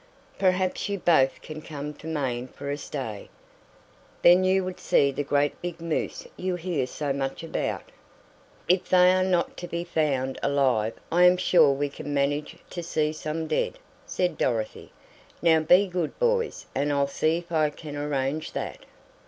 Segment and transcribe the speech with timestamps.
[0.39, 3.29] "Perhaps you both can come to Maine for a stay.
[4.23, 7.91] Then you would see the great big moose you hear so much about.
[8.67, 12.81] If they are not to be found alive I am sure we could manage to
[12.81, 13.77] see some dead,"
[14.07, 14.91] said Dorothy.
[15.39, 18.79] "Now be good boys, and I'll see if I can arrange that."